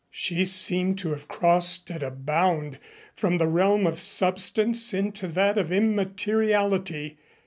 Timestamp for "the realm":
3.37-3.85